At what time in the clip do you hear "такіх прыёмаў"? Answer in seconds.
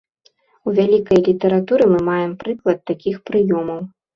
2.93-3.79